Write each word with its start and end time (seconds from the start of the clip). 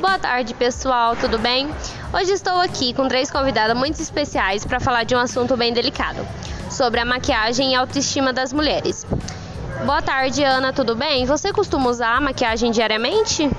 Boa 0.00 0.18
tarde, 0.18 0.54
pessoal, 0.54 1.14
tudo 1.14 1.38
bem? 1.38 1.68
Hoje 2.10 2.32
estou 2.32 2.56
aqui 2.56 2.94
com 2.94 3.06
três 3.06 3.30
convidadas 3.30 3.76
muito 3.76 4.00
especiais 4.00 4.64
para 4.64 4.80
falar 4.80 5.04
de 5.04 5.14
um 5.14 5.18
assunto 5.18 5.58
bem 5.58 5.74
delicado, 5.74 6.26
sobre 6.70 7.00
a 7.00 7.04
maquiagem 7.04 7.72
e 7.72 7.74
autoestima 7.74 8.32
das 8.32 8.50
mulheres. 8.50 9.06
Boa 9.84 10.00
tarde, 10.00 10.42
Ana, 10.42 10.72
tudo 10.72 10.96
bem? 10.96 11.26
Você 11.26 11.52
costuma 11.52 11.90
usar 11.90 12.18
maquiagem 12.18 12.70
diariamente? 12.70 13.50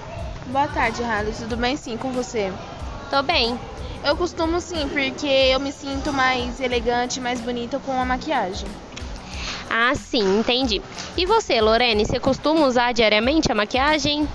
Boa 0.48 0.68
tarde, 0.68 1.04
Harley. 1.04 1.32
Tudo 1.32 1.56
bem 1.56 1.78
sim 1.78 1.96
com 1.96 2.12
você? 2.12 2.52
Tô 3.12 3.22
bem. 3.22 3.58
Eu 4.04 4.16
costumo 4.16 4.60
sim, 4.60 4.90
porque 4.90 5.28
eu 5.28 5.60
me 5.60 5.72
sinto 5.72 6.12
mais 6.12 6.60
elegante, 6.60 7.22
mais 7.22 7.40
bonita 7.40 7.80
com 7.86 7.92
a 7.92 8.04
maquiagem. 8.04 8.68
Ah, 9.70 9.94
sim, 9.94 10.40
entendi. 10.40 10.82
E 11.16 11.24
você, 11.24 11.62
Lorene, 11.62 12.04
você 12.04 12.20
costuma 12.20 12.66
usar 12.66 12.94
diariamente 12.94 13.52
a 13.52 13.56
maquiagem? 13.56 14.28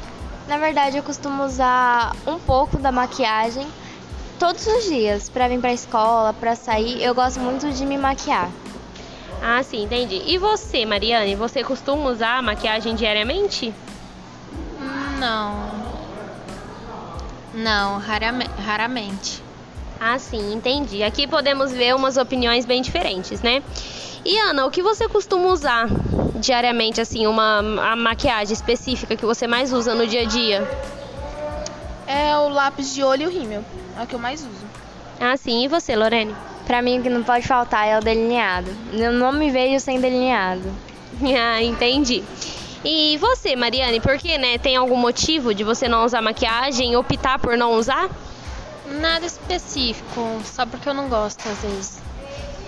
Na 0.46 0.58
verdade, 0.58 0.96
eu 0.96 1.02
costumo 1.02 1.42
usar 1.44 2.14
um 2.26 2.38
pouco 2.38 2.78
da 2.78 2.92
maquiagem 2.92 3.66
todos 4.38 4.64
os 4.66 4.84
dias 4.84 5.28
para 5.28 5.48
vir 5.48 5.60
para 5.60 5.70
a 5.70 5.74
escola, 5.74 6.32
para 6.32 6.54
sair. 6.54 7.02
Eu 7.02 7.14
gosto 7.14 7.40
muito 7.40 7.72
de 7.72 7.84
me 7.84 7.98
maquiar. 7.98 8.50
Ah, 9.42 9.62
sim, 9.62 9.84
entendi. 9.84 10.22
E 10.26 10.38
você, 10.38 10.86
Mariane, 10.86 11.34
você 11.34 11.64
costuma 11.64 12.10
usar 12.10 12.38
a 12.38 12.42
maquiagem 12.42 12.94
diariamente? 12.94 13.74
Não. 15.18 15.66
Não, 17.52 17.98
rarame- 17.98 18.48
raramente. 18.64 19.42
Ah, 19.98 20.18
sim, 20.18 20.52
entendi. 20.54 21.02
Aqui 21.02 21.26
podemos 21.26 21.72
ver 21.72 21.94
umas 21.94 22.16
opiniões 22.16 22.64
bem 22.66 22.82
diferentes, 22.82 23.40
né? 23.40 23.62
E 24.24 24.38
Ana, 24.40 24.66
o 24.66 24.70
que 24.70 24.82
você 24.82 25.08
costuma 25.08 25.48
usar 25.48 25.88
diariamente, 26.36 27.00
assim, 27.00 27.26
uma 27.26 27.58
a 27.92 27.96
maquiagem 27.96 28.52
específica 28.52 29.16
que 29.16 29.24
você 29.24 29.46
mais 29.46 29.72
usa 29.72 29.94
no 29.94 30.06
dia 30.06 30.22
a 30.22 30.24
dia? 30.24 30.68
É 32.06 32.36
o 32.36 32.48
lápis 32.48 32.94
de 32.94 33.02
olho 33.02 33.22
e 33.22 33.26
o 33.26 33.30
rímel. 33.30 33.64
É 33.98 34.02
o 34.02 34.06
que 34.06 34.14
eu 34.14 34.18
mais 34.18 34.40
uso. 34.40 34.66
Ah, 35.20 35.36
sim. 35.36 35.64
E 35.64 35.68
você, 35.68 35.96
Lorene? 35.96 36.34
Para 36.66 36.82
mim, 36.82 36.98
o 36.98 37.02
que 37.02 37.08
não 37.08 37.22
pode 37.22 37.46
faltar 37.46 37.86
é 37.86 37.98
o 37.98 38.00
delineado. 38.00 38.70
Eu 38.92 39.12
não 39.12 39.32
me 39.32 39.50
vejo 39.50 39.80
sem 39.80 40.00
delineado. 40.00 40.72
Ah, 41.38 41.62
entendi. 41.62 42.22
E 42.84 43.16
você, 43.16 43.56
Mariane, 43.56 44.00
por 44.00 44.18
que, 44.18 44.36
né? 44.36 44.58
Tem 44.58 44.76
algum 44.76 44.96
motivo 44.96 45.54
de 45.54 45.64
você 45.64 45.88
não 45.88 46.04
usar 46.04 46.20
maquiagem, 46.20 46.94
optar 46.94 47.38
por 47.38 47.56
não 47.56 47.72
usar? 47.72 48.10
Nada 49.00 49.24
específico, 49.24 50.40
só 50.44 50.66
porque 50.66 50.88
eu 50.88 50.94
não 50.94 51.08
gosto 51.08 51.48
às 51.48 51.58
vezes. 51.62 52.05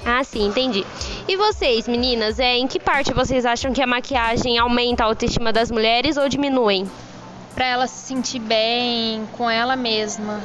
Ah, 0.05 0.25
sim, 0.25 0.47
entendi. 0.47 0.87
E 1.27 1.37
vocês, 1.37 1.87
meninas, 1.87 2.39
é, 2.39 2.57
em 2.57 2.67
que 2.67 2.81
parte 2.81 3.13
vocês 3.13 3.45
acham 3.45 3.73
que 3.73 3.83
a 3.83 3.87
maquiagem 3.87 4.59
aumenta 4.59 5.05
a 5.05 5.07
autoestima 5.07 5.53
das 5.53 5.71
mulheres 5.71 6.17
ou 6.17 6.29
diminuem? 6.29 6.89
Pra 7.55 7.67
ela 7.67 7.87
se 7.87 8.07
sentir 8.07 8.39
bem 8.39 9.27
com 9.37 9.51
ela 9.51 9.77
mesma. 9.77 10.41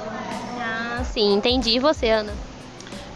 Ah, 0.59 1.03
sim, 1.03 1.33
entendi. 1.33 1.71
E 1.71 1.79
você, 1.79 2.09
Ana? 2.09 2.33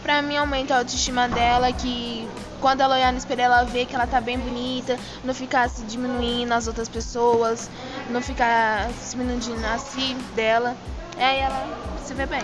Pra 0.03 0.21
mim 0.21 0.37
aumenta 0.37 0.75
a 0.75 0.77
autoestima 0.79 1.27
dela 1.27 1.71
que 1.73 2.27
quando 2.61 2.81
ela 2.81 2.95
olhar 2.95 3.11
no 3.11 3.17
espelho 3.17 3.41
ela 3.41 3.63
vê 3.63 3.85
que 3.85 3.93
ela 3.93 4.07
tá 4.07 4.21
bem 4.21 4.37
bonita, 4.37 4.97
não 5.23 5.33
ficar 5.33 5.69
se 5.69 5.83
diminuindo 5.83 6.53
as 6.53 6.67
outras 6.67 6.87
pessoas, 6.87 7.69
não 8.09 8.21
ficar 8.21 8.89
se 8.99 9.15
diminuindo 9.15 9.65
a 9.65 9.77
si 9.77 10.15
dela. 10.35 10.75
Aí 11.17 11.39
ela 11.39 11.67
se 12.03 12.13
vê 12.13 12.25
bem. 12.25 12.43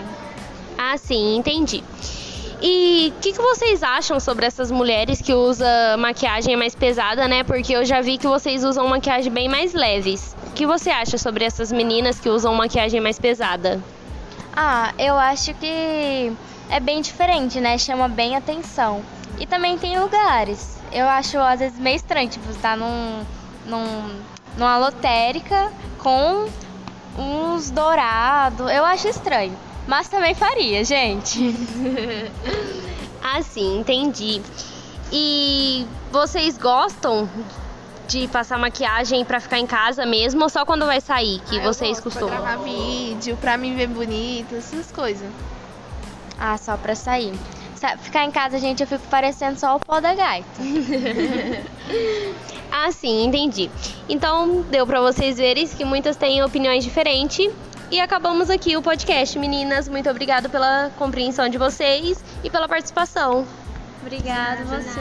Ah, 0.76 0.96
sim, 0.98 1.36
entendi. 1.36 1.82
E 2.66 3.12
o 3.14 3.20
que, 3.20 3.34
que 3.34 3.42
vocês 3.42 3.82
acham 3.82 4.18
sobre 4.18 4.46
essas 4.46 4.70
mulheres 4.70 5.20
que 5.20 5.34
usam 5.34 5.68
maquiagem 5.98 6.56
mais 6.56 6.74
pesada, 6.74 7.28
né? 7.28 7.44
Porque 7.44 7.76
eu 7.76 7.84
já 7.84 8.00
vi 8.00 8.16
que 8.16 8.26
vocês 8.26 8.64
usam 8.64 8.88
maquiagem 8.88 9.30
bem 9.30 9.50
mais 9.50 9.74
leves. 9.74 10.34
O 10.46 10.52
que 10.52 10.64
você 10.64 10.88
acha 10.88 11.18
sobre 11.18 11.44
essas 11.44 11.70
meninas 11.70 12.18
que 12.18 12.30
usam 12.30 12.54
maquiagem 12.54 13.02
mais 13.02 13.18
pesada? 13.18 13.82
Ah, 14.56 14.94
eu 14.98 15.14
acho 15.14 15.52
que 15.52 16.32
é 16.70 16.80
bem 16.80 17.02
diferente, 17.02 17.60
né? 17.60 17.76
Chama 17.76 18.08
bem 18.08 18.34
atenção. 18.34 19.02
E 19.38 19.44
também 19.44 19.76
tem 19.76 20.00
lugares. 20.00 20.78
Eu 20.90 21.06
acho 21.06 21.36
às 21.36 21.58
vezes 21.58 21.78
meio 21.78 21.96
estranho, 21.96 22.30
tipo, 22.30 22.50
estar 22.50 22.78
num, 22.78 23.26
num, 23.66 24.20
numa 24.56 24.78
lotérica 24.78 25.70
com 25.98 26.48
uns 27.18 27.70
dourados. 27.70 28.70
Eu 28.70 28.86
acho 28.86 29.06
estranho. 29.06 29.54
Mas 29.86 30.08
também 30.08 30.34
faria, 30.34 30.84
gente. 30.84 31.40
Ah, 33.26 33.40
sim, 33.42 33.78
entendi. 33.78 34.42
E 35.10 35.86
vocês 36.12 36.58
gostam 36.58 37.26
de 38.06 38.28
passar 38.28 38.58
maquiagem 38.58 39.24
pra 39.24 39.40
ficar 39.40 39.58
em 39.58 39.66
casa 39.66 40.04
mesmo 40.04 40.42
ou 40.42 40.48
só 40.50 40.66
quando 40.66 40.84
vai 40.84 41.00
sair 41.00 41.40
que 41.48 41.58
Ah, 41.58 41.64
eu 41.64 41.72
vocês 41.72 41.98
gosto 42.00 42.04
costumam? 42.04 42.28
Pra 42.28 42.40
gravar 42.52 42.62
vídeo, 42.62 43.34
pra 43.40 43.56
me 43.56 43.74
ver 43.74 43.86
bonita, 43.86 44.56
essas 44.56 44.92
coisas. 44.92 45.26
Ah, 46.38 46.58
só 46.58 46.76
pra 46.76 46.94
sair. 46.94 47.32
Sa- 47.76 47.96
Ficar 47.96 48.26
em 48.26 48.30
casa, 48.30 48.58
gente, 48.58 48.82
eu 48.82 48.86
fico 48.86 49.06
parecendo 49.08 49.58
só 49.58 49.76
o 49.76 49.80
pó 49.80 50.00
da 50.00 50.14
gaita. 50.14 50.46
Ah, 52.70 52.90
sim, 52.90 53.24
entendi. 53.24 53.70
Então, 54.08 54.62
deu 54.70 54.84
pra 54.86 55.00
vocês 55.00 55.36
verem 55.38 55.66
que 55.66 55.84
muitas 55.84 56.16
têm 56.16 56.42
opiniões 56.42 56.82
diferentes. 56.84 57.48
E 57.94 58.00
acabamos 58.00 58.50
aqui 58.50 58.76
o 58.76 58.82
podcast, 58.82 59.38
meninas. 59.38 59.88
Muito 59.88 60.10
obrigada 60.10 60.48
pela 60.48 60.90
compreensão 60.98 61.48
de 61.48 61.56
vocês 61.56 62.24
e 62.42 62.50
pela 62.50 62.66
participação. 62.66 63.46
Obrigada, 64.02 64.64
você. 64.64 64.98